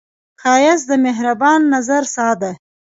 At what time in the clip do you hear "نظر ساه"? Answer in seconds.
1.73-2.33